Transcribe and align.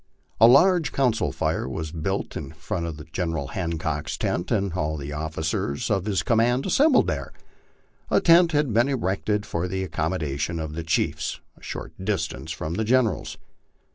A 0.39 0.47
large 0.47 0.91
council 0.91 1.31
fire 1.31 1.69
was 1.69 1.91
built 1.91 2.35
in 2.35 2.53
front 2.53 2.87
of 2.87 2.97
Che 2.97 3.03
General's 3.13 4.17
tent, 4.17 4.49
and 4.49 4.73
all 4.73 4.97
the 4.97 5.13
officers 5.13 5.91
of 5.91 6.05
his 6.05 6.23
command 6.23 6.65
assembled 6.65 7.05
there. 7.05 7.31
A 8.09 8.19
tent 8.19 8.51
had 8.51 8.73
been 8.73 8.87
erected 8.87 9.45
for 9.45 9.67
the 9.67 9.83
accommodation 9.83 10.59
of 10.59 10.73
the 10.73 10.81
chiefs 10.83 11.39
a 11.55 11.61
short 11.61 11.93
distance 12.03 12.51
from 12.51 12.73
the 12.73 12.83
General's. 12.83 13.37